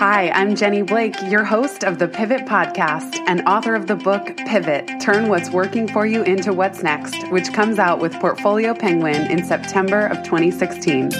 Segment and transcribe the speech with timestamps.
[0.00, 4.34] Hi, I'm Jenny Blake, your host of the Pivot Podcast and author of the book
[4.46, 9.30] Pivot Turn What's Working for You into What's Next, which comes out with Portfolio Penguin
[9.30, 11.12] in September of 2016.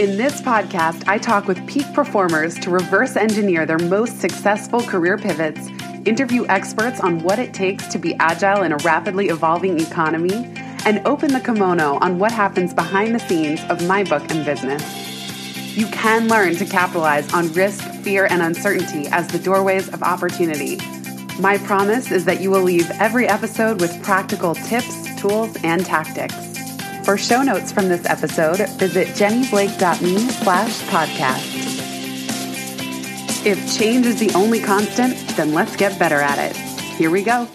[0.00, 5.18] In this podcast, I talk with peak performers to reverse engineer their most successful career
[5.18, 5.68] pivots,
[6.06, 10.50] interview experts on what it takes to be agile in a rapidly evolving economy,
[10.86, 15.07] and open the kimono on what happens behind the scenes of my book and business.
[15.78, 20.76] You can learn to capitalize on risk, fear, and uncertainty as the doorways of opportunity.
[21.38, 26.34] My promise is that you will leave every episode with practical tips, tools, and tactics.
[27.04, 31.46] For show notes from this episode, visit jennyblake.me slash podcast.
[33.46, 36.56] If change is the only constant, then let's get better at it.
[36.96, 37.46] Here we go.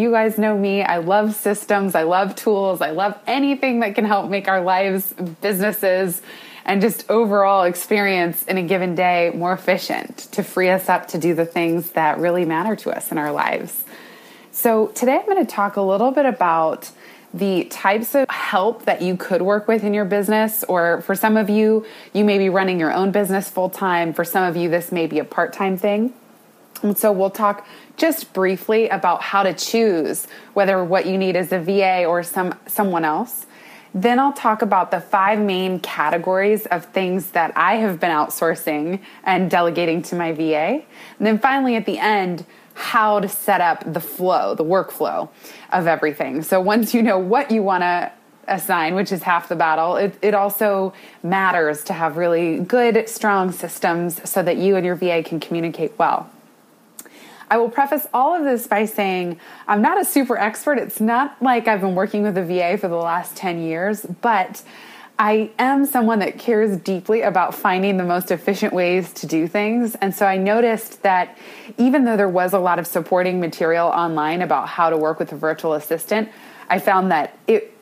[0.00, 0.82] You guys know me.
[0.82, 1.94] I love systems.
[1.94, 2.80] I love tools.
[2.80, 6.22] I love anything that can help make our lives, businesses,
[6.64, 11.18] and just overall experience in a given day more efficient to free us up to
[11.18, 13.84] do the things that really matter to us in our lives.
[14.52, 16.90] So, today I'm going to talk a little bit about
[17.34, 21.36] the types of help that you could work with in your business, or for some
[21.36, 24.14] of you, you may be running your own business full time.
[24.14, 26.14] For some of you, this may be a part time thing.
[26.82, 31.52] And so we'll talk just briefly about how to choose whether what you need is
[31.52, 33.46] a VA or some someone else.
[33.92, 39.00] Then I'll talk about the five main categories of things that I have been outsourcing
[39.24, 40.84] and delegating to my VA.
[41.18, 45.28] And then finally at the end, how to set up the flow, the workflow
[45.72, 46.42] of everything.
[46.42, 48.12] So once you know what you want to
[48.46, 50.92] assign, which is half the battle, it, it also
[51.22, 55.98] matters to have really good, strong systems so that you and your VA can communicate
[55.98, 56.30] well.
[57.50, 60.78] I will preface all of this by saying I'm not a super expert.
[60.78, 64.62] It's not like I've been working with a VA for the last 10 years, but
[65.18, 69.94] I am someone that cares deeply about finding the most efficient ways to do things.
[69.96, 71.36] And so I noticed that
[71.76, 75.32] even though there was a lot of supporting material online about how to work with
[75.32, 76.30] a virtual assistant,
[76.70, 77.76] I found that it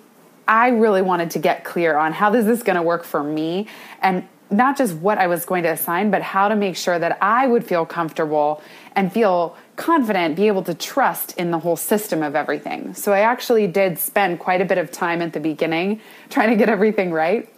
[0.48, 3.22] I really wanted to get clear on how is this is going to work for
[3.22, 3.68] me
[4.00, 7.18] and not just what I was going to assign, but how to make sure that
[7.22, 8.62] I would feel comfortable
[8.96, 12.92] and feel confident, be able to trust in the whole system of everything.
[12.94, 16.56] So I actually did spend quite a bit of time at the beginning trying to
[16.56, 17.48] get everything right.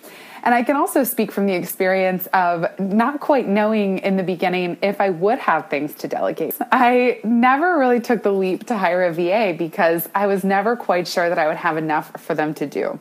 [0.42, 4.78] And I can also speak from the experience of not quite knowing in the beginning
[4.82, 6.54] if I would have things to delegate.
[6.72, 11.08] I never really took the leap to hire a VA because I was never quite
[11.08, 12.98] sure that I would have enough for them to do.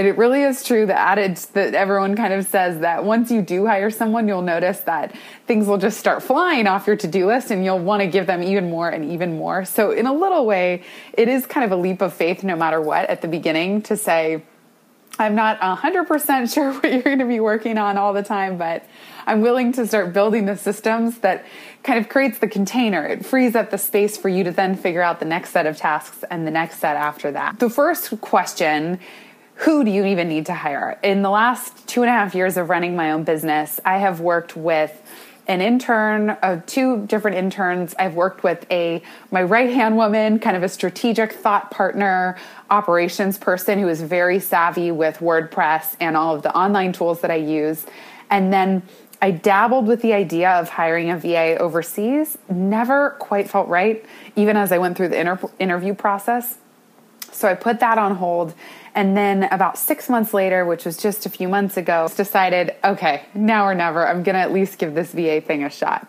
[0.00, 3.42] And it really is true the adage that everyone kind of says that once you
[3.42, 5.14] do hire someone, you'll notice that
[5.46, 8.26] things will just start flying off your to do list and you'll want to give
[8.26, 9.66] them even more and even more.
[9.66, 12.80] So, in a little way, it is kind of a leap of faith no matter
[12.80, 14.42] what at the beginning to say,
[15.18, 18.86] I'm not 100% sure what you're going to be working on all the time, but
[19.26, 21.44] I'm willing to start building the systems that
[21.82, 23.04] kind of creates the container.
[23.04, 25.76] It frees up the space for you to then figure out the next set of
[25.76, 27.58] tasks and the next set after that.
[27.58, 28.98] The first question
[29.60, 30.98] who do you even need to hire?
[31.02, 34.20] In the last two and a half years of running my own business, I have
[34.20, 35.02] worked with
[35.48, 37.94] an intern, uh, two different interns.
[37.98, 42.38] I've worked with a my right hand woman, kind of a strategic thought partner,
[42.70, 47.30] operations person who is very savvy with WordPress and all of the online tools that
[47.30, 47.86] I use,
[48.30, 48.82] and then.
[49.22, 54.02] I dabbled with the idea of hiring a VA overseas, never quite felt right,
[54.34, 56.56] even as I went through the inter- interview process.
[57.30, 58.54] So I put that on hold
[58.94, 63.24] and then about six months later, which was just a few months ago, decided, okay,
[63.34, 66.06] now or never, I'm going to at least give this VA thing a shot.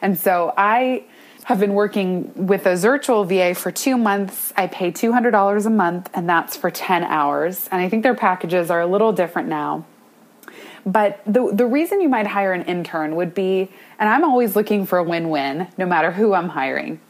[0.00, 1.04] And so I
[1.44, 4.52] have been working with a virtual VA for two months.
[4.56, 7.68] I pay $200 a month, and that's for 10 hours.
[7.72, 9.84] And I think their packages are a little different now.
[10.84, 14.86] But the, the reason you might hire an intern would be, and I'm always looking
[14.86, 17.00] for a win win no matter who I'm hiring.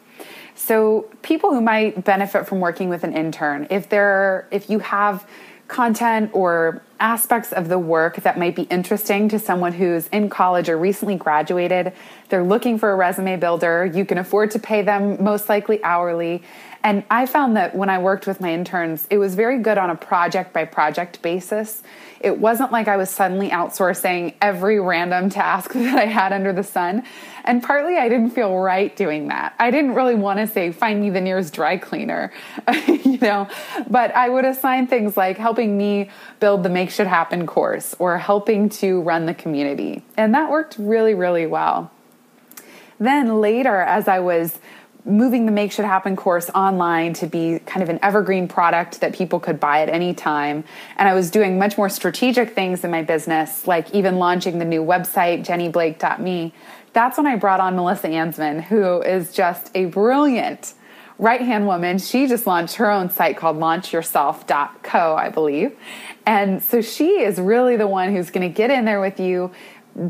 [0.54, 5.26] So people who might benefit from working with an intern, if they're if you have
[5.68, 10.68] content or aspects of the work that might be interesting to someone who's in college
[10.68, 11.92] or recently graduated,
[12.28, 16.42] they're looking for a resume builder, you can afford to pay them most likely hourly.
[16.84, 19.88] And I found that when I worked with my interns, it was very good on
[19.88, 21.82] a project by project basis.
[22.22, 26.62] It wasn't like I was suddenly outsourcing every random task that I had under the
[26.62, 27.02] sun.
[27.44, 29.54] And partly I didn't feel right doing that.
[29.58, 32.32] I didn't really want to say, find me the nearest dry cleaner,
[32.86, 33.48] you know,
[33.88, 38.18] but I would assign things like helping me build the Make Shit Happen course or
[38.18, 40.04] helping to run the community.
[40.16, 41.90] And that worked really, really well.
[43.00, 44.60] Then later, as I was
[45.04, 49.14] moving the Make Shit Happen course online to be kind of an evergreen product that
[49.14, 50.64] people could buy at any time.
[50.96, 54.64] And I was doing much more strategic things in my business, like even launching the
[54.64, 56.54] new website, jennyblake.me.
[56.92, 60.74] That's when I brought on Melissa Anzman, who is just a brilliant
[61.18, 61.98] right hand woman.
[61.98, 65.76] She just launched her own site called launchyourself.co, I believe.
[66.26, 69.50] And so she is really the one who's going to get in there with you,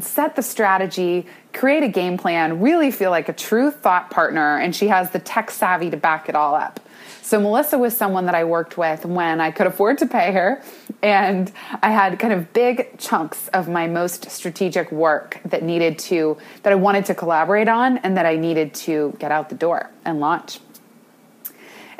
[0.01, 4.75] set the strategy, create a game plan, really feel like a true thought partner, and
[4.75, 6.81] she has the tech savvy to back it all up.
[7.23, 10.63] So Melissa was someone that I worked with when I could afford to pay her,
[11.03, 11.51] and
[11.83, 16.73] I had kind of big chunks of my most strategic work that needed to that
[16.73, 20.21] I wanted to collaborate on and that I needed to get out the door and
[20.21, 20.59] launch.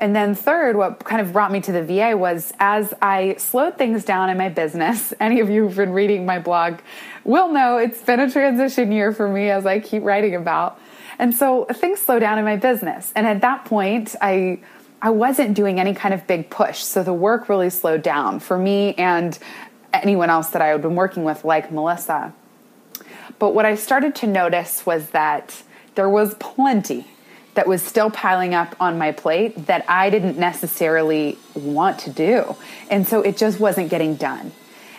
[0.03, 3.79] And then, third, what kind of brought me to the VA was as I slowed
[3.79, 5.15] things down in my business.
[5.21, 6.81] Any of you who've been reading my blog
[7.23, 10.77] will know it's been a transition year for me, as I keep writing about.
[11.21, 13.13] And so things slow down in my business.
[13.15, 14.59] And at that point, I
[15.01, 16.81] I wasn't doing any kind of big push.
[16.81, 19.39] So the work really slowed down for me and
[19.93, 22.33] anyone else that I had been working with, like Melissa.
[23.39, 25.63] But what I started to notice was that
[25.95, 27.07] there was plenty
[27.55, 32.57] that was still piling up on my plate that I didn't necessarily want to do.
[32.91, 34.53] And so it just wasn't getting done.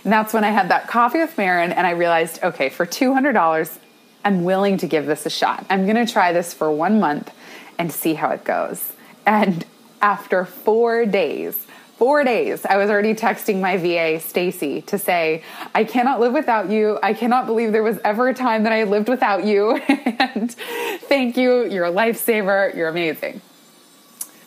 [0.04, 3.78] And that's when I had that coffee with Marin and I realized, okay, for $200,
[4.26, 5.66] I'm willing to give this a shot.
[5.70, 7.32] I'm going to try this for one month
[7.78, 8.94] and see how it goes.
[9.26, 9.66] And
[10.02, 11.66] after four days,
[11.98, 15.44] four days, I was already texting my VA, Stacy, to say,
[15.74, 17.00] I cannot live without you.
[17.02, 19.78] I cannot believe there was ever a time that I lived without you.
[19.88, 21.66] and thank you.
[21.66, 22.76] You're a lifesaver.
[22.76, 23.42] You're amazing.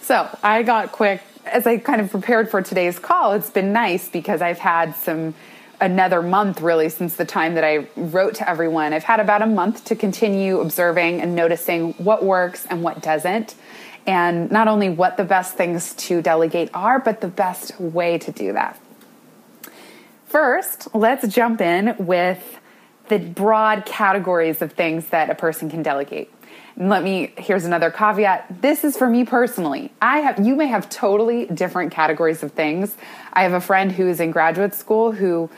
[0.00, 3.32] So I got quick as I kind of prepared for today's call.
[3.32, 5.34] It's been nice because I've had some
[5.80, 8.92] another month really since the time that I wrote to everyone.
[8.92, 13.54] I've had about a month to continue observing and noticing what works and what doesn't
[14.06, 18.32] and not only what the best things to delegate are, but the best way to
[18.32, 18.80] do that.
[20.26, 22.60] First, let's jump in with
[23.08, 26.32] the broad categories of things that a person can delegate.
[26.76, 28.60] And let me here's another caveat.
[28.60, 29.92] This is for me personally.
[30.02, 32.96] I have you may have totally different categories of things.
[33.32, 35.48] I have a friend who is in graduate school who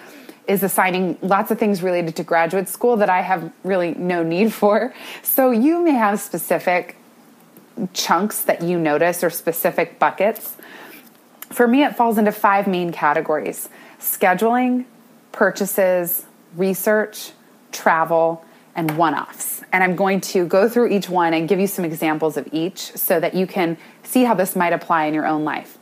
[0.46, 4.52] is assigning lots of things related to graduate school that I have really no need
[4.52, 4.94] for.
[5.22, 6.97] So you may have specific
[7.92, 10.56] chunks that you notice or specific buckets.
[11.50, 13.68] For me, it falls into five main categories
[14.00, 14.84] scheduling,
[15.32, 16.24] purchases,
[16.56, 17.32] research,
[17.72, 18.44] travel,
[18.74, 19.62] and one offs.
[19.72, 22.92] And I'm going to go through each one and give you some examples of each
[22.96, 25.78] so that you can see how this might apply in your own life.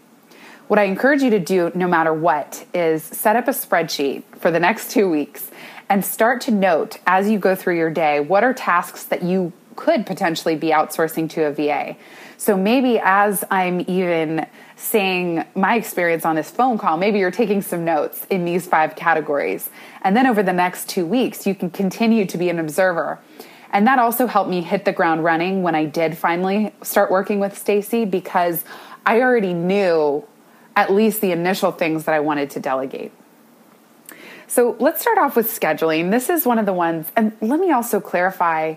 [0.68, 4.50] What I encourage you to do, no matter what, is set up a spreadsheet for
[4.50, 5.50] the next two weeks
[5.88, 9.52] and start to note as you go through your day what are tasks that you
[9.76, 11.96] could potentially be outsourcing to a VA.
[12.38, 14.46] So maybe as I'm even
[14.76, 18.96] saying my experience on this phone call, maybe you're taking some notes in these five
[18.96, 19.70] categories.
[20.02, 23.18] And then over the next two weeks, you can continue to be an observer.
[23.72, 27.40] And that also helped me hit the ground running when I did finally start working
[27.40, 28.64] with Stacy because
[29.04, 30.26] I already knew
[30.74, 33.12] at least the initial things that I wanted to delegate.
[34.46, 36.10] So let's start off with scheduling.
[36.10, 38.74] This is one of the ones, and let me also clarify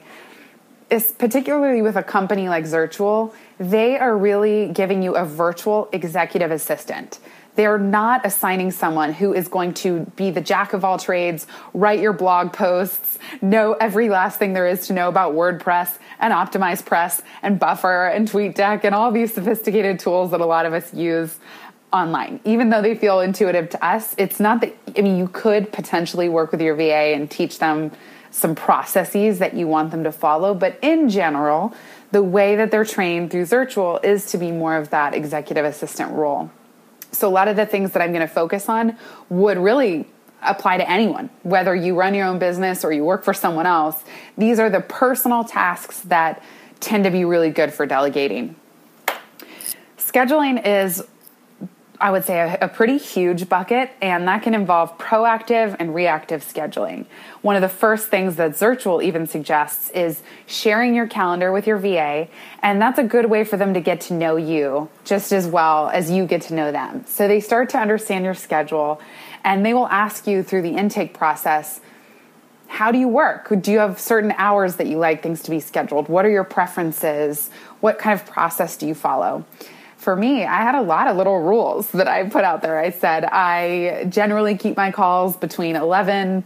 [1.18, 7.19] particularly with a company like Zirtual, they are really giving you a virtual executive assistant.
[7.56, 12.00] They're not assigning someone who is going to be the jack of all trades, write
[12.00, 17.22] your blog posts, know every last thing there is to know about WordPress and OptimizePress
[17.42, 21.38] and Buffer and TweetDeck and all these sophisticated tools that a lot of us use
[21.92, 22.40] online.
[22.46, 26.30] Even though they feel intuitive to us, it's not that, I mean, you could potentially
[26.30, 27.92] work with your VA and teach them
[28.31, 30.54] some processes that you want them to follow.
[30.54, 31.74] But in general,
[32.12, 36.12] the way that they're trained through Zirtual is to be more of that executive assistant
[36.12, 36.52] role.
[37.12, 38.98] So a lot of the things that I'm going to focus on
[39.30, 40.06] would really
[40.42, 44.04] apply to anyone, whether you run your own business or you work for someone else.
[44.38, 46.42] These are the personal tasks that
[46.80, 48.56] tend to be really good for delegating.
[49.98, 51.06] Scheduling is
[52.02, 56.44] I would say, a, a, pretty huge bucket, and that can involve proactive and reactive
[56.46, 57.06] scheduling.
[57.42, 61.78] One of the first things that Zirtual even suggests is sharing your calendar with your
[61.78, 62.30] VA,
[62.64, 65.90] and that's a good way for them to get to know you just as well
[65.90, 67.04] as you get to know them.
[67.06, 69.02] So they start to understand your schedule,
[69.44, 71.82] and they will ask you through the intake process
[72.70, 73.52] how do you work?
[73.62, 76.08] Do you have certain hours that you like things to be scheduled?
[76.08, 77.50] What are your preferences?
[77.80, 79.44] What kind of process do you follow?
[80.00, 82.80] For me, I had a lot of little rules that I put out there.
[82.80, 86.46] I said I generally keep my calls between 11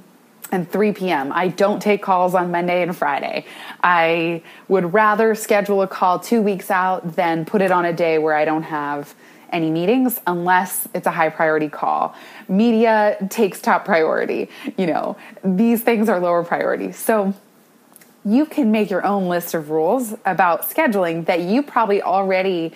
[0.51, 1.31] and 3 p.m.
[1.31, 3.45] I don't take calls on Monday and Friday.
[3.83, 8.17] I would rather schedule a call two weeks out than put it on a day
[8.17, 9.13] where I don't have
[9.51, 12.15] any meetings unless it's a high priority call.
[12.47, 14.49] Media takes top priority.
[14.77, 16.91] You know, these things are lower priority.
[16.91, 17.35] So
[18.25, 22.73] you can make your own list of rules about scheduling that you probably already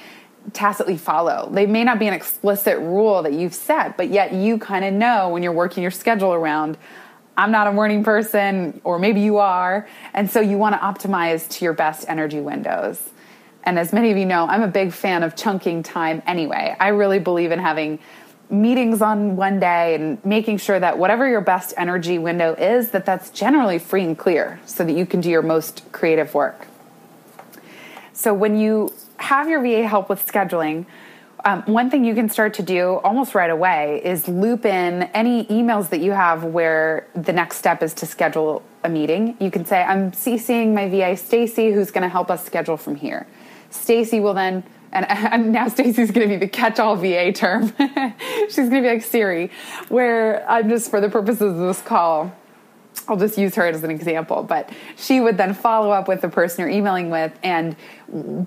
[0.54, 1.50] tacitly follow.
[1.52, 4.94] They may not be an explicit rule that you've set, but yet you kind of
[4.94, 6.78] know when you're working your schedule around
[7.38, 9.88] I'm not a morning person, or maybe you are.
[10.16, 13.12] And so you want to optimize to your best energy windows.
[13.64, 16.76] And as many of you know, I'm a big fan of chunking time anyway.
[16.80, 18.00] I really believe in having
[18.50, 23.06] meetings on one day and making sure that whatever your best energy window is that
[23.06, 26.66] that's generally free and clear so that you can do your most creative work.
[28.14, 30.86] So when you have your VA help with scheduling,
[31.46, 35.46] um, one thing you can start to do almost right away is loop in any
[35.46, 39.38] emails that you have where the next step is to schedule a meeting.
[39.40, 42.96] You can say, I'm CCing my VA Stacy, who's going to help us schedule from
[42.96, 43.28] here.
[43.70, 47.74] Stacy will then, and, and now Stacy's going to be the catch-all VA term.
[48.50, 49.52] She's going to be like Siri,
[49.90, 52.36] where I'm just for the purposes of this call
[53.08, 56.30] I'll just use her as an example, but she would then follow up with the
[56.30, 57.76] person you're emailing with, and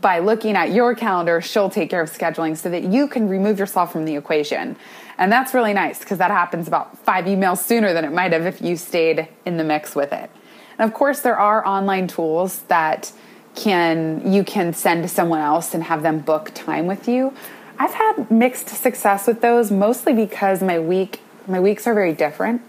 [0.01, 3.59] by looking at your calendar, she'll take care of scheduling so that you can remove
[3.59, 4.77] yourself from the equation.
[5.19, 8.47] And that's really nice because that happens about five emails sooner than it might have
[8.47, 10.31] if you stayed in the mix with it.
[10.79, 13.13] And of course, there are online tools that
[13.55, 17.35] can you can send to someone else and have them book time with you.
[17.79, 22.63] I've had mixed success with those, mostly because my week my weeks are very different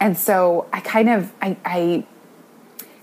[0.00, 2.06] and so I kind of I, I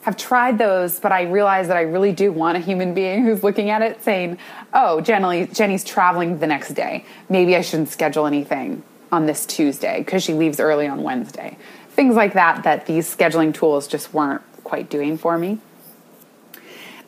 [0.03, 3.41] have tried those, but I realize that I really do want a human being who's
[3.41, 4.37] looking at it saying,
[4.73, 7.05] "Oh, Jenny, Jenny's traveling the next day.
[7.29, 11.57] Maybe I shouldn't schedule anything on this Tuesday because she leaves early on Wednesday."
[11.89, 15.59] Things like that that these scheduling tools just weren't quite doing for me.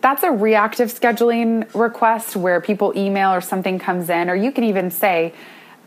[0.01, 4.63] That's a reactive scheduling request where people email or something comes in, or you can
[4.63, 5.33] even say,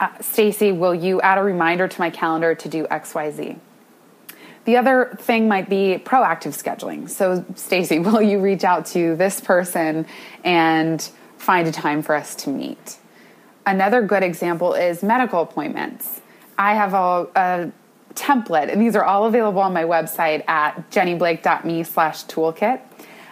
[0.00, 3.56] uh, "Stacy, will you add a reminder to my calendar to do X, Y, Z?"
[4.68, 7.08] The other thing might be proactive scheduling.
[7.08, 10.04] So, Stacy, will you reach out to this person
[10.44, 11.00] and
[11.38, 12.98] find a time for us to meet?
[13.64, 16.20] Another good example is medical appointments.
[16.58, 17.72] I have a, a
[18.12, 22.82] template, and these are all available on my website at jennyblake.me slash toolkit.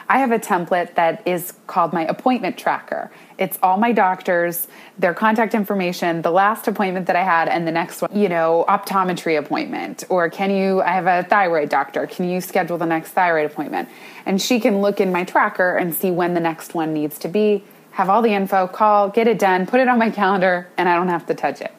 [0.09, 3.11] I have a template that is called my appointment tracker.
[3.39, 7.73] It's all my doctors, their contact information, the last appointment that I had, and the
[7.73, 10.05] next one, you know, optometry appointment.
[10.09, 13.89] Or can you, I have a thyroid doctor, can you schedule the next thyroid appointment?
[14.25, 17.29] And she can look in my tracker and see when the next one needs to
[17.29, 20.89] be, have all the info, call, get it done, put it on my calendar, and
[20.89, 21.75] I don't have to touch it.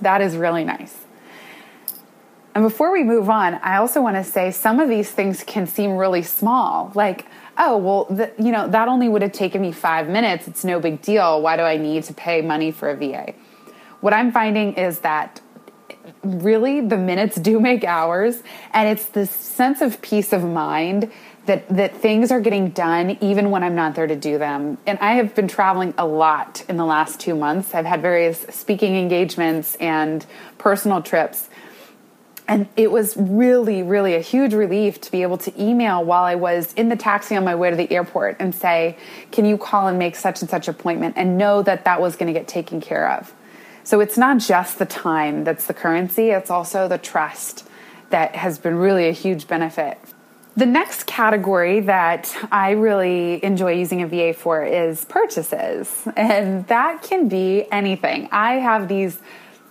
[0.00, 0.98] That is really nice.
[2.54, 5.66] And before we move on, I also want to say some of these things can
[5.66, 6.92] seem really small.
[6.94, 7.26] Like,
[7.58, 10.48] oh, well, the, you know, that only would have taken me five minutes.
[10.48, 11.40] It's no big deal.
[11.40, 13.34] Why do I need to pay money for a VA?
[14.00, 15.40] What I'm finding is that
[16.22, 18.42] really the minutes do make hours,
[18.72, 21.10] and it's this sense of peace of mind
[21.46, 24.78] that that things are getting done even when I'm not there to do them.
[24.86, 27.74] And I have been traveling a lot in the last 2 months.
[27.74, 30.24] I've had various speaking engagements and
[30.56, 31.50] personal trips
[32.46, 36.34] and it was really, really a huge relief to be able to email while I
[36.34, 38.98] was in the taxi on my way to the airport and say,
[39.32, 41.14] Can you call and make such and such appointment?
[41.16, 43.32] And know that that was going to get taken care of.
[43.82, 47.66] So it's not just the time that's the currency, it's also the trust
[48.10, 49.98] that has been really a huge benefit.
[50.56, 57.02] The next category that I really enjoy using a VA for is purchases, and that
[57.02, 58.28] can be anything.
[58.30, 59.18] I have these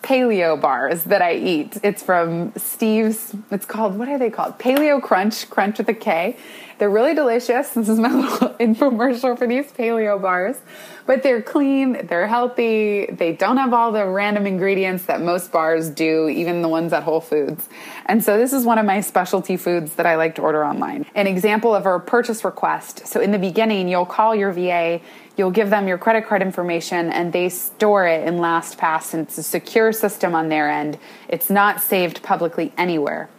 [0.03, 1.77] paleo bars that I eat.
[1.81, 3.33] It's from Steve's.
[3.49, 4.59] It's called, what are they called?
[4.59, 6.37] Paleo Krunch, Crunch with a K.
[6.77, 7.69] They're really delicious.
[7.69, 10.57] This is my little infomercial for these paleo bars.
[11.05, 15.89] But they're clean, they're healthy, they don't have all the random ingredients that most bars
[15.89, 17.67] do, even the ones at Whole Foods.
[18.05, 21.05] And so this is one of my specialty foods that I like to order online.
[21.15, 23.05] An example of a purchase request.
[23.07, 25.01] So in the beginning, you'll call your VA
[25.37, 29.37] you'll give them your credit card information and they store it in LastPass and it's
[29.37, 30.97] a secure system on their end.
[31.27, 33.29] It's not saved publicly anywhere.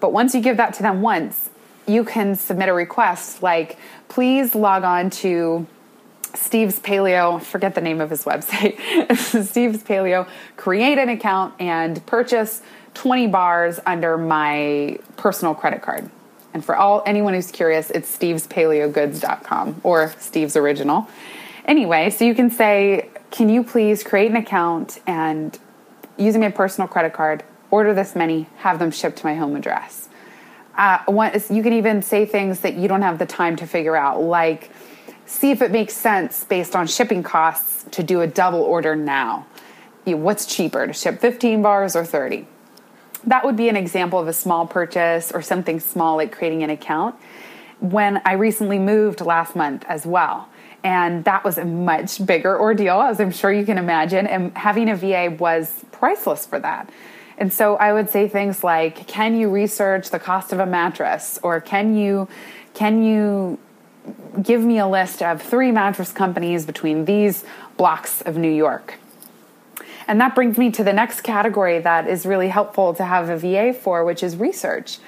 [0.00, 1.50] But once you give that to them once,
[1.86, 5.66] you can submit a request like, please log on to
[6.34, 8.76] Steve's Paleo, forget the name of his website,
[9.46, 12.62] Steve's Paleo, create an account and purchase
[12.94, 16.10] 20 bars under my personal credit card.
[16.54, 21.08] And for all anyone who's curious, it's stevespaleogoods.com or Steve's Original.
[21.64, 25.58] Anyway, so you can say, can you please create an account and
[26.16, 30.08] using my personal credit card, order this many, have them shipped to my home address.
[30.76, 33.96] Uh, one, you can even say things that you don't have the time to figure
[33.96, 34.70] out, like
[35.26, 39.46] see if it makes sense based on shipping costs to do a double order now.
[40.04, 42.46] You what's cheaper to ship 15 bars or 30?
[43.24, 46.70] That would be an example of a small purchase or something small like creating an
[46.70, 47.14] account.
[47.80, 50.48] When I recently moved last month as well,
[50.84, 54.26] and that was a much bigger ordeal, as I'm sure you can imagine.
[54.26, 56.90] And having a VA was priceless for that.
[57.38, 61.38] And so I would say things like, can you research the cost of a mattress?
[61.42, 62.28] Or can you,
[62.74, 63.58] can you
[64.42, 67.44] give me a list of three mattress companies between these
[67.76, 68.94] blocks of New York?
[70.06, 73.36] And that brings me to the next category that is really helpful to have a
[73.36, 74.98] VA for, which is research.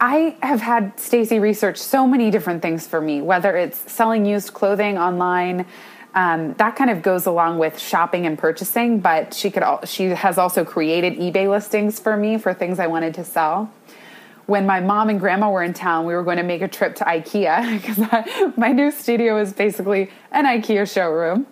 [0.00, 4.54] I have had Stacy research so many different things for me, whether it's selling used
[4.54, 5.66] clothing online,
[6.14, 9.00] um, that kind of goes along with shopping and purchasing.
[9.00, 13.14] But she could she has also created eBay listings for me for things I wanted
[13.14, 13.72] to sell.
[14.46, 16.96] When my mom and grandma were in town, we were going to make a trip
[16.96, 21.46] to IKEA because my new studio is basically an IKEA showroom.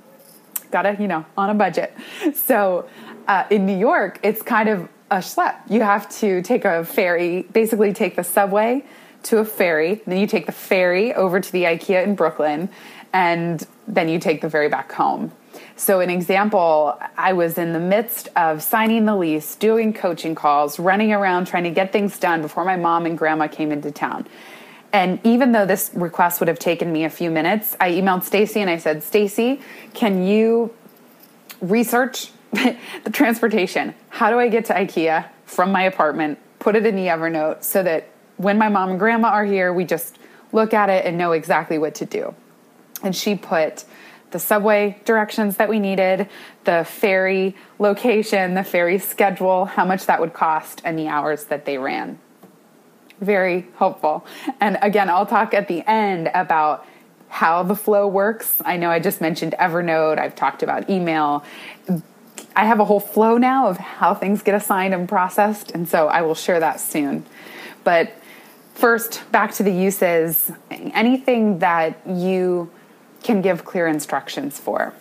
[0.71, 1.95] Gotta you know on a budget.
[2.35, 2.89] So
[3.29, 5.57] uh, in New York, it's kind of a schlep.
[5.69, 8.85] You have to take a ferry, basically take the subway
[9.25, 12.69] to a ferry, then you take the ferry over to the IKEA in Brooklyn,
[13.13, 15.33] and then you take the ferry back home.
[15.75, 20.79] So, an example, I was in the midst of signing the lease, doing coaching calls,
[20.79, 24.27] running around trying to get things done before my mom and grandma came into town.
[24.97, 28.61] And even though this request would have taken me a few minutes, I emailed Stacy
[28.61, 29.61] and I said, "Stacy,
[29.93, 30.73] can you
[31.61, 33.95] research the transportation.
[34.09, 37.83] How do I get to IKEA from my apartment, put it in the Evernote so
[37.83, 40.19] that when my mom and grandma are here, we just
[40.53, 42.35] look at it and know exactly what to do.
[43.03, 43.85] And she put
[44.31, 46.29] the subway directions that we needed,
[46.65, 51.65] the ferry location, the ferry schedule, how much that would cost, and the hours that
[51.65, 52.19] they ran.
[53.21, 54.27] Very helpful.
[54.61, 56.87] And again, I'll talk at the end about
[57.29, 58.61] how the flow works.
[58.65, 61.45] I know I just mentioned Evernote, I've talked about email.
[62.55, 66.09] I have a whole flow now of how things get assigned and processed, and so
[66.09, 67.27] I will share that soon.
[67.85, 68.13] But
[68.75, 72.71] first, back to the uses anything that you
[73.23, 74.95] can give clear instructions for.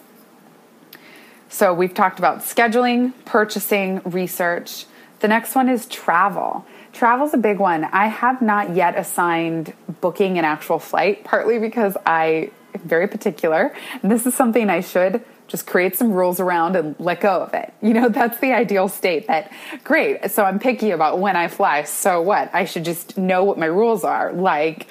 [1.47, 4.85] So we've talked about scheduling, purchasing, research.
[5.19, 6.65] The next one is travel.
[6.95, 7.83] Travel's a big one.
[7.83, 13.75] I have not yet assigned booking an actual flight, partly because I am very particular.
[14.01, 17.53] And this is something I should just create some rules around and let go of
[17.53, 17.73] it.
[17.81, 19.51] You know, that's the ideal state that
[19.83, 20.31] great.
[20.31, 21.83] So I'm picky about when I fly.
[21.83, 22.49] So what?
[22.53, 24.31] I should just know what my rules are.
[24.31, 24.87] Like,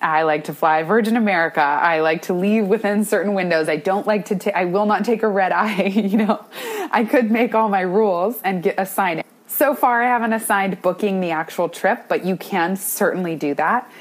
[0.00, 1.60] I like to fly Virgin America.
[1.60, 3.68] I like to leave within certain windows.
[3.68, 5.82] I don't like to take, I will not take a red eye.
[5.82, 6.44] you know,
[6.92, 9.26] I could make all my rules and get assign it.
[9.60, 13.92] So far, I haven't assigned booking the actual trip, but you can certainly do that.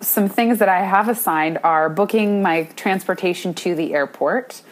[0.00, 4.62] Some things that I have assigned are booking my transportation to the airport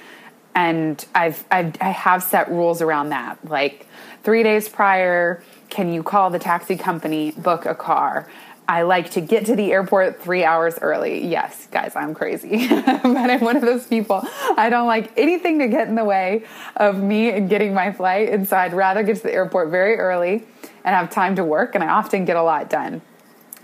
[0.55, 3.45] and I've, I've I have set rules around that.
[3.45, 3.89] Like
[4.23, 8.31] three days prior, can you call the taxi company, book a car?
[8.69, 11.25] I like to get to the airport three hours early.
[11.25, 14.27] Yes, guys, I'm crazy, but I'm one of those people.
[14.57, 16.45] I don't like anything to get in the way
[16.77, 19.97] of me and getting my flight, and so I'd rather get to the airport very
[19.97, 20.45] early
[20.85, 21.75] and have time to work.
[21.75, 23.03] And I often get a lot done,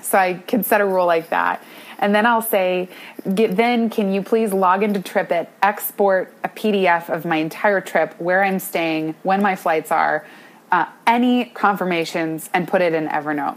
[0.00, 1.62] so I can set a rule like that.
[1.98, 2.88] And then I'll say,
[3.24, 8.42] then can you please log into TripIt, export a PDF of my entire trip, where
[8.42, 10.26] I'm staying, when my flights are,
[10.70, 13.56] uh, any confirmations, and put it in Evernote.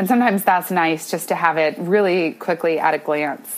[0.00, 3.54] And sometimes that's nice just to have it really quickly at a glance.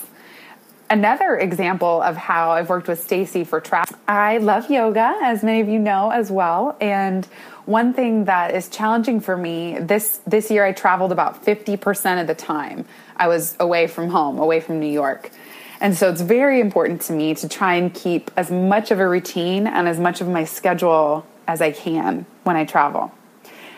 [0.91, 3.97] Another example of how I've worked with Stacy for travel.
[4.09, 7.27] I love yoga, as many of you know as well, and
[7.65, 12.27] one thing that is challenging for me this this year I traveled about 50% of
[12.27, 12.87] the time.
[13.17, 15.31] I was away from home, away from New York.
[15.81, 19.09] And so it's very important to me to try and keep as much of a
[19.09, 23.13] routine and as much of my schedule as I can when I travel.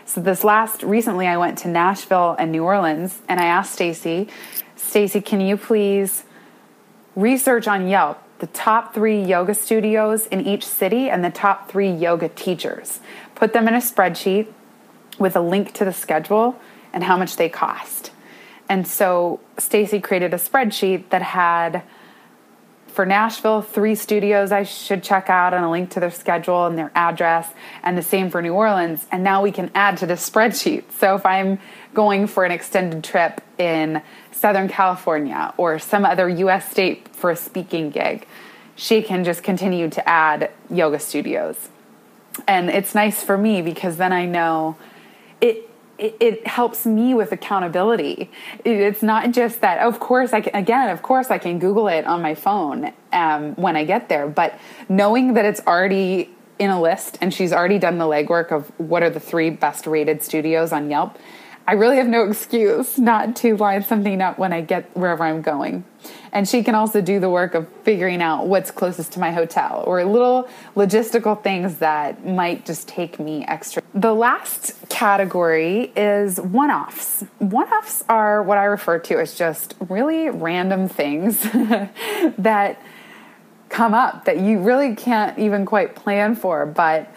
[0.07, 4.29] So this last recently I went to Nashville and New Orleans and I asked Stacy,
[4.77, 6.25] Stacy, can you please
[7.17, 11.91] research on Yelp the top 3 yoga studios in each city and the top 3
[11.91, 13.01] yoga teachers
[13.35, 14.49] put them in a spreadsheet
[15.19, 16.61] with a link to the schedule
[16.93, 18.11] and how much they cost.
[18.69, 21.83] And so Stacy created a spreadsheet that had
[22.95, 26.79] for Nashville, three studios I should check out and a link to their schedule and
[26.79, 27.51] their address,
[27.83, 29.07] and the same for New Orleans.
[29.13, 30.85] And now we can add to this spreadsheet.
[30.99, 31.59] So if I'm
[31.93, 34.03] going for an extended trip in
[34.33, 38.27] Southern California or some other US state for a speaking gig,
[38.77, 41.69] she can just continue to add yoga studios
[42.47, 44.77] and it's nice for me because then I know
[45.41, 48.31] it it, it, helps me with accountability.
[48.65, 52.07] it's not just that, of course, I can, again, of course, I can Google it
[52.07, 56.81] on my phone um, when I get there, but knowing that it's already in a
[56.81, 60.73] list and she's already done the legwork of what are the three best rated studios
[60.73, 61.19] on Yelp,
[61.67, 65.41] I really have no excuse not to line something up when I get wherever I'm
[65.41, 65.85] going.
[66.33, 69.83] And she can also do the work of figuring out what's closest to my hotel
[69.87, 73.83] or little logistical things that might just take me extra.
[73.95, 77.25] The last category is one offs.
[77.39, 81.41] One offs are what I refer to as just really random things
[82.39, 82.79] that
[83.71, 87.11] come up that you really can't even quite plan for, but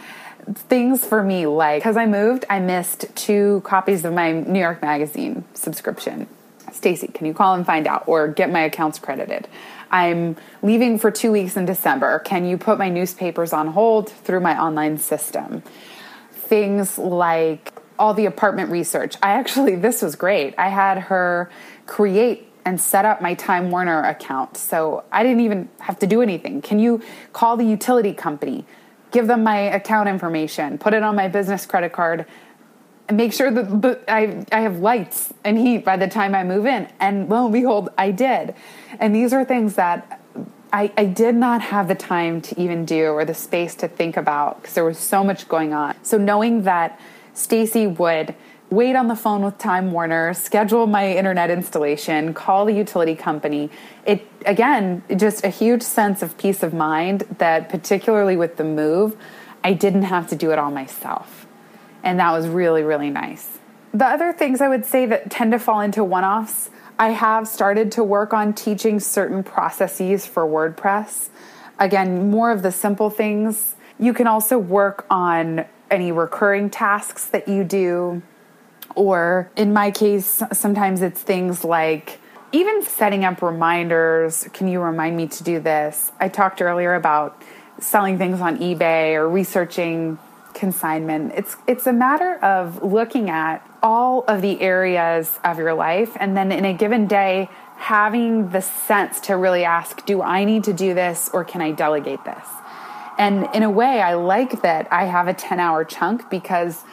[0.55, 4.81] things for me like because I moved, I missed two copies of my New York
[4.81, 6.27] Magazine subscription.
[6.71, 9.47] Stacy, can you call and find out or get my accounts credited?
[9.89, 12.19] I'm leaving for two weeks in December.
[12.19, 15.63] Can you put my newspapers on hold through my online system?
[16.31, 19.15] Things like all the apartment research.
[19.23, 20.55] I actually, this was great.
[20.57, 21.49] I had her
[21.85, 24.57] create and set up my Time Warner account.
[24.57, 26.61] So I didn't even have to do anything.
[26.61, 28.65] Can you call the utility company?
[29.11, 32.25] Give them my account information, put it on my business credit card,
[33.07, 36.65] and make sure that I, I have lights and heat by the time I move
[36.65, 36.89] in.
[36.99, 38.53] And lo and behold, I did.
[38.99, 40.21] And these are things that
[40.73, 44.17] I, I did not have the time to even do or the space to think
[44.17, 45.95] about because there was so much going on.
[46.03, 46.99] So knowing that
[47.33, 48.35] Stacy would
[48.69, 53.69] wait on the phone with Time Warner, schedule my internet installation, call the utility company.
[54.05, 59.15] It again, just a huge sense of peace of mind that particularly with the move,
[59.63, 61.47] I didn't have to do it all myself.
[62.03, 63.59] And that was really really nice.
[63.93, 67.91] The other things I would say that tend to fall into one-offs, I have started
[67.93, 71.29] to work on teaching certain processes for WordPress.
[71.79, 73.75] Again, more of the simple things.
[73.97, 78.21] You can also work on any recurring tasks that you do
[78.97, 82.19] or in my case, sometimes it's things like
[82.51, 84.49] even setting up reminders.
[84.53, 86.11] Can you remind me to do this?
[86.19, 87.41] I talked earlier about
[87.79, 90.17] selling things on eBay or researching
[90.55, 91.33] consignment.
[91.35, 96.35] It's it's a matter of looking at all of the areas of your life and
[96.35, 100.73] then in a given day having the sense to really ask, do I need to
[100.73, 102.47] do this or can I delegate this?
[103.19, 106.83] And in a way, I like that I have a 10 hour chunk because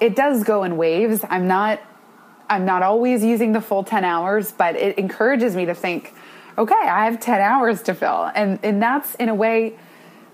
[0.00, 1.24] it does go in waves.
[1.28, 1.80] I'm not
[2.48, 6.12] I'm not always using the full 10 hours, but it encourages me to think,
[6.58, 8.30] okay, I have 10 hours to fill.
[8.34, 9.76] And and that's in a way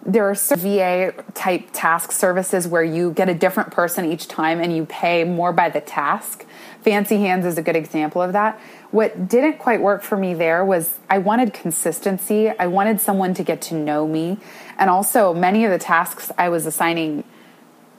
[0.06, 4.74] there are VA type task services where you get a different person each time and
[4.74, 6.46] you pay more by the task.
[6.82, 8.58] Fancy Hands is a good example of that.
[8.90, 12.48] What didn't quite work for me there was I wanted consistency.
[12.48, 14.38] I wanted someone to get to know me.
[14.78, 17.24] And also, many of the tasks I was assigning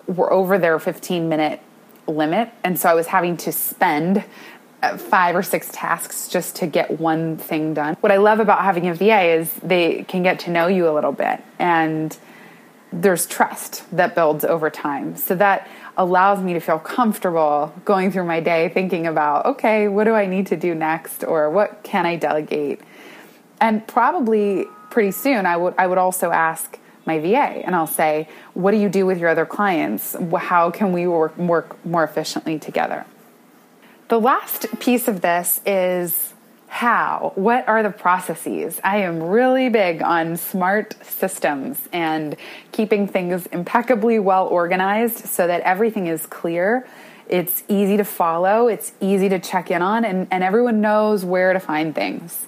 [0.10, 1.62] were over their 15 minute
[2.08, 2.50] limit.
[2.64, 4.24] And so I was having to spend
[4.82, 7.96] uh, five or six tasks just to get one thing done.
[8.00, 10.94] What I love about having a VA is they can get to know you a
[10.94, 12.18] little bit and
[12.92, 15.16] there's trust that builds over time.
[15.16, 20.06] So that allows me to feel comfortable going through my day thinking about, okay, what
[20.06, 22.82] do I need to do next or what can I delegate?
[23.62, 28.30] And probably pretty soon I would I would also ask my VA and I'll say,
[28.54, 30.16] What do you do with your other clients?
[30.38, 33.06] How can we work, work more efficiently together?
[34.10, 36.34] The last piece of this is
[36.68, 37.32] how?
[37.34, 38.80] What are the processes?
[38.84, 42.36] I am really big on smart systems and
[42.72, 46.88] keeping things impeccably well organized so that everything is clear.
[47.28, 51.54] It's easy to follow, it's easy to check in on, and, and everyone knows where
[51.54, 52.46] to find things.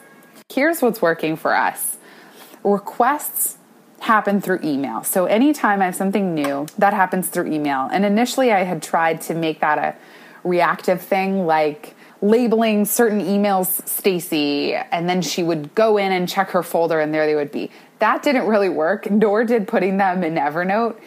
[0.54, 1.98] Here's what's working for us
[2.64, 3.58] requests
[4.02, 5.04] happen through email.
[5.04, 7.88] So anytime I have something new, that happens through email.
[7.92, 9.96] And initially I had tried to make that a
[10.44, 16.50] reactive thing like labeling certain emails Stacy and then she would go in and check
[16.50, 17.70] her folder and there they would be.
[18.00, 21.00] That didn't really work, nor did putting them in Evernote.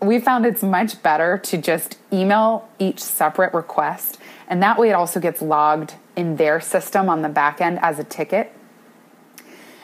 [0.00, 4.94] We found it's much better to just email each separate request and that way it
[4.94, 8.54] also gets logged in their system on the back end as a ticket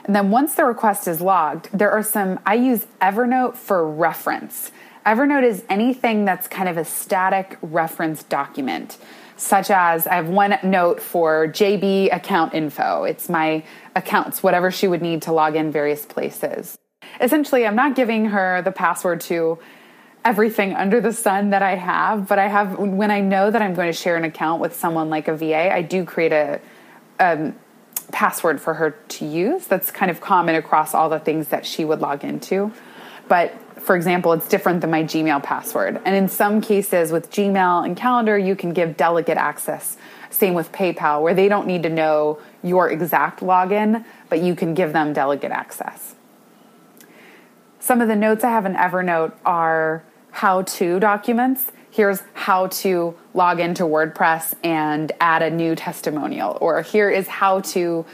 [0.06, 4.70] and then once the request is logged, there are some, I use Evernote for reference.
[5.04, 8.98] Evernote is anything that's kind of a static reference document,
[9.36, 13.02] such as I have one note for JB account info.
[13.02, 13.64] It's my
[13.96, 16.78] accounts, whatever she would need to log in various places.
[17.20, 19.58] Essentially, I'm not giving her the password to
[20.24, 23.74] everything under the sun that I have, but I have, when I know that I'm
[23.74, 26.60] going to share an account with someone like a VA, I do create a,
[27.18, 27.54] um,
[28.12, 31.84] password for her to use that's kind of common across all the things that she
[31.84, 32.72] would log into.
[33.28, 36.00] But for example, it's different than my Gmail password.
[36.04, 39.96] And in some cases with Gmail and Calendar, you can give delegate access.
[40.30, 44.74] Same with PayPal, where they don't need to know your exact login, but you can
[44.74, 46.14] give them delegate access.
[47.78, 51.70] Some of the notes I have in Evernote are how to documents.
[51.90, 57.60] Here's how to log into WordPress and add a new testimonial, or here is how
[57.60, 58.04] to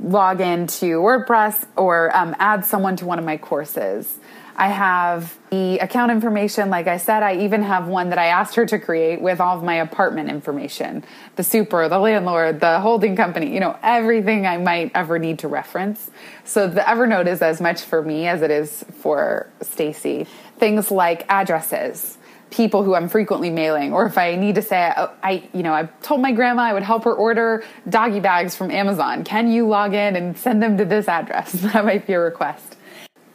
[0.00, 4.18] log into WordPress or um, add someone to one of my courses.
[4.56, 6.70] I have the account information.
[6.70, 9.56] Like I said, I even have one that I asked her to create with all
[9.56, 14.58] of my apartment information the super, the landlord, the holding company, you know, everything I
[14.58, 16.08] might ever need to reference.
[16.44, 20.28] So the Evernote is as much for me as it is for Stacy.
[20.58, 22.18] Things like addresses
[22.54, 25.72] people who I'm frequently mailing, or if I need to say, I, I, you know,
[25.72, 29.24] I told my grandma I would help her order doggy bags from Amazon.
[29.24, 31.52] Can you log in and send them to this address?
[31.74, 32.76] That might be a request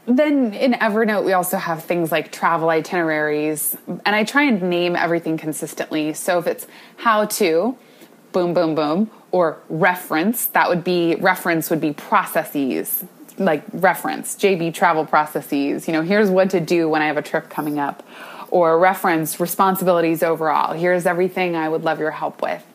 [0.09, 4.95] then in Evernote, we also have things like travel itineraries, and I try and name
[4.95, 6.13] everything consistently.
[6.13, 7.77] So if it's how to,
[8.31, 13.05] boom, boom, boom, or reference, that would be reference would be processes,
[13.37, 15.87] like reference, JB travel processes.
[15.87, 18.03] You know, here's what to do when I have a trip coming up,
[18.51, 20.73] or reference responsibilities overall.
[20.73, 22.65] Here's everything I would love your help with.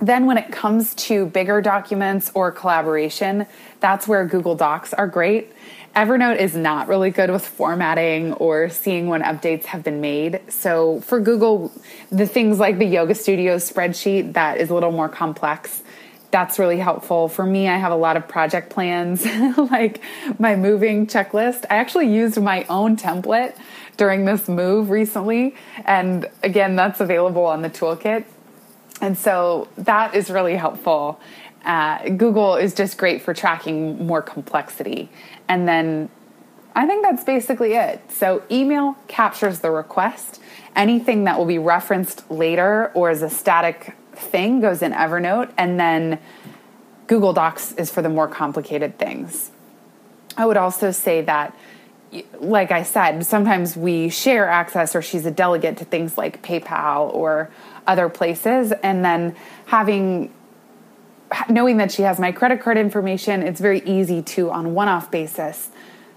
[0.00, 3.46] Then, when it comes to bigger documents or collaboration,
[3.80, 5.54] that's where Google Docs are great
[5.96, 10.40] Evernote is not really good with formatting or seeing when updates have been made.
[10.48, 11.70] So for Google,
[12.10, 15.84] the things like the Yoga Studios spreadsheet that is a little more complex,
[16.34, 17.28] that's really helpful.
[17.28, 19.24] For me, I have a lot of project plans,
[19.56, 20.00] like
[20.36, 21.64] my moving checklist.
[21.70, 23.56] I actually used my own template
[23.96, 25.54] during this move recently.
[25.84, 28.24] And again, that's available on the toolkit.
[29.00, 31.20] And so that is really helpful.
[31.64, 35.10] Uh, Google is just great for tracking more complexity.
[35.46, 36.08] And then
[36.74, 38.10] I think that's basically it.
[38.10, 40.40] So, email captures the request.
[40.74, 45.52] Anything that will be referenced later or is a static thing goes in Evernote.
[45.56, 46.18] And then
[47.06, 49.50] Google Docs is for the more complicated things.
[50.36, 51.56] I would also say that,
[52.38, 57.12] like I said, sometimes we share access or she's a delegate to things like PayPal
[57.12, 57.50] or
[57.86, 58.72] other places.
[58.82, 60.32] And then having
[61.48, 65.10] knowing that she has my credit card information, it's very easy to, on one off
[65.10, 65.70] basis,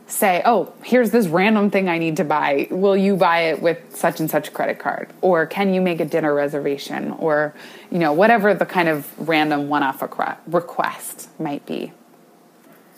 [0.08, 2.68] say, oh, here's this random thing I need to buy.
[2.72, 5.10] Will you buy it with such and such credit card?
[5.22, 7.12] Or can you make a dinner reservation?
[7.12, 7.54] Or,
[7.92, 10.02] you know, whatever the kind of random one off
[10.48, 11.92] request might be.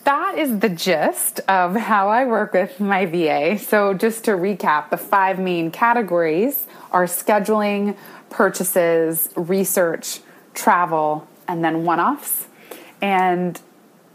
[0.04, 3.58] That is the gist of how I work with my VA.
[3.58, 7.96] So, just to recap, the five main categories are scheduling,
[8.30, 10.20] purchases, research,
[10.54, 12.46] travel, and then one offs.
[13.02, 13.60] And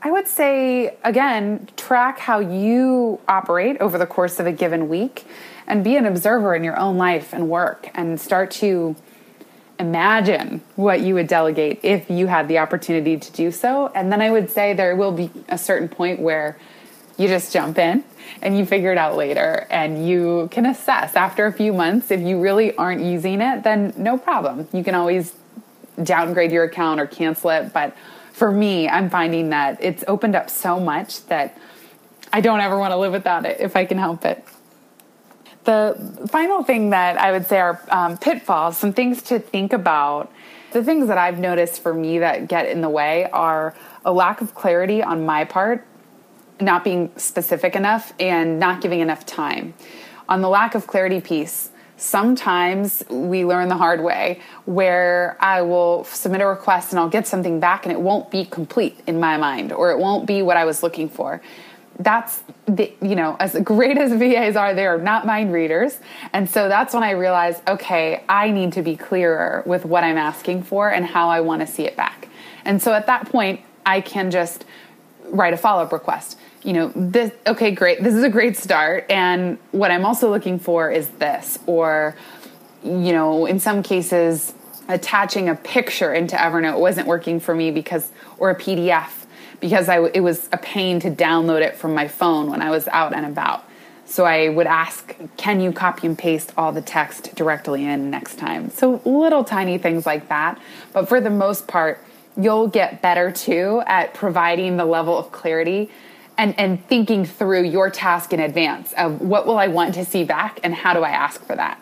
[0.05, 5.25] I would say, again, track how you operate over the course of a given week
[5.65, 8.95] and be an observer in your own life and work and start to
[9.79, 13.91] imagine what you would delegate if you had the opportunity to do so.
[13.95, 16.59] And then I would say there will be a certain point where
[17.17, 18.03] you just jump in
[18.43, 22.21] and you figure it out later and you can assess after a few months if
[22.21, 25.33] you really aren't using it then no problem you can always
[26.03, 27.73] downgrade your account or cancel it.
[27.73, 27.95] But
[28.35, 31.57] for me, I'm finding that it's opened up so much that
[32.33, 34.43] I don't ever want to live without it if I can help it.
[35.63, 40.33] The final thing that I would say are um, pitfalls, some things to think about.
[40.73, 44.41] The things that I've noticed for me that get in the way are a lack
[44.41, 45.87] of clarity on my part,
[46.59, 49.75] not being specific enough, and not giving enough time.
[50.27, 56.03] On the lack of clarity piece, sometimes we learn the hard way where I will
[56.05, 59.37] submit a request and I'll get something back and it won't be complete in my
[59.37, 61.41] mind or it won't be what I was looking for.
[61.97, 65.99] That's the, you know, as great as VAs are, they are not mind readers.
[66.33, 70.17] And so that's when I realized, okay, I need to be clearer with what I'm
[70.17, 72.27] asking for and how I want to see it back.
[72.65, 74.65] And so at that point, I can just
[75.29, 79.05] write a follow up request you know, this, okay, great, this is a great start.
[79.07, 81.59] And what I'm also looking for is this.
[81.67, 82.15] Or,
[82.83, 84.51] you know, in some cases,
[84.87, 89.11] attaching a picture into Evernote wasn't working for me because, or a PDF,
[89.59, 92.87] because I, it was a pain to download it from my phone when I was
[92.87, 93.63] out and about.
[94.07, 98.39] So I would ask, can you copy and paste all the text directly in next
[98.39, 98.71] time?
[98.71, 100.59] So little tiny things like that.
[100.93, 102.03] But for the most part,
[102.37, 105.91] you'll get better too at providing the level of clarity
[106.37, 110.23] and and thinking through your task in advance of what will I want to see
[110.23, 111.79] back and how do I ask for that.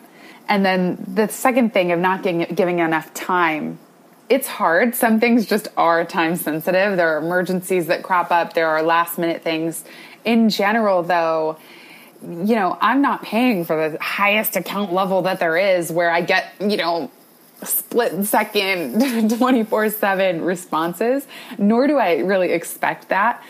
[0.48, 3.78] And then the second thing of not giving, enough time.
[4.28, 4.94] It's hard.
[4.94, 6.96] Some things just are time sensitive.
[6.96, 8.54] There are emergencies that crop up.
[8.54, 9.84] There are last minute things.
[10.24, 11.58] In general, though,
[12.22, 16.22] you know, I'm not paying for the highest account level that there is where I
[16.22, 17.10] get, you know,
[17.62, 21.26] split second 24 7 responses,
[21.58, 23.42] nor do I really expect that.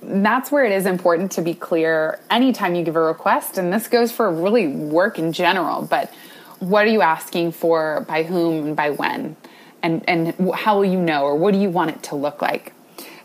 [0.00, 3.58] That's where it is important to be clear anytime you give a request.
[3.58, 6.12] And this goes for really work in general, but
[6.60, 9.36] what are you asking for, by whom, and by when?
[9.82, 12.72] And, and how will you know, or what do you want it to look like?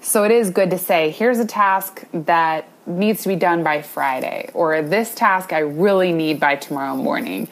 [0.01, 3.81] So it is good to say, here's a task that needs to be done by
[3.81, 7.47] Friday, or this task I really need by tomorrow morning.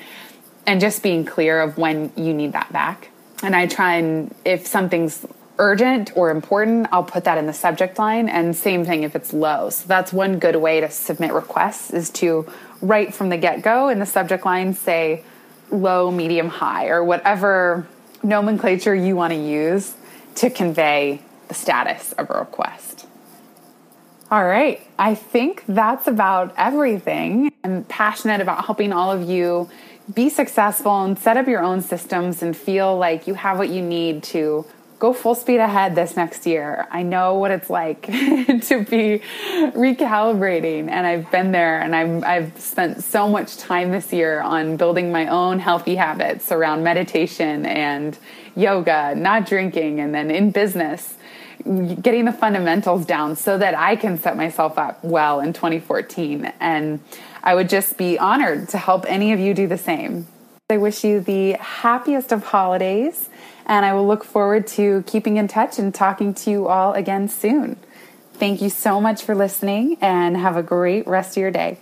[0.67, 3.09] And just being clear of when you need that back.
[3.41, 5.25] And I try and, if something's
[5.57, 8.29] urgent or important, I'll put that in the subject line.
[8.29, 9.69] And same thing if it's low.
[9.69, 12.47] So that's one good way to submit requests is to
[12.81, 15.23] right from the get go in the subject line say
[15.69, 17.87] low, medium, high, or whatever
[18.23, 19.95] nomenclature you want to use
[20.35, 23.07] to convey the status of a request.
[24.29, 27.51] All right, I think that's about everything.
[27.63, 29.69] I'm passionate about helping all of you
[30.13, 33.81] be successful and set up your own systems and feel like you have what you
[33.81, 34.65] need to
[35.01, 36.87] go full speed ahead this next year.
[36.91, 39.23] I know what it's like to be
[39.73, 44.77] recalibrating, and I've been there, and I've, I've spent so much time this year on
[44.77, 48.15] building my own healthy habits around meditation and
[48.55, 51.15] yoga, not drinking, and then in business
[51.63, 56.53] getting the fundamentals down so that I can set myself up well in 2014.
[56.59, 56.99] And
[57.43, 60.27] I would just be honored to help any of you do the same.
[60.71, 63.29] I wish you the happiest of holidays,
[63.71, 67.29] and I will look forward to keeping in touch and talking to you all again
[67.29, 67.77] soon.
[68.33, 71.77] Thank you so much for listening, and have a great rest of your day.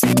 [0.00, 0.14] Thanks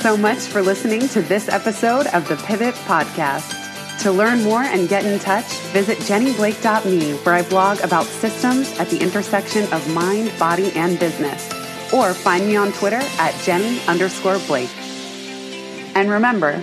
[0.00, 3.52] so much for listening to this episode of the Pivot Podcast.
[4.02, 8.88] To learn more and get in touch, visit jennyblake.me where I blog about systems at
[8.88, 11.52] the intersection of mind, body, and business.
[11.92, 14.74] Or find me on Twitter at jenny underscore blake.
[15.94, 16.62] And remember,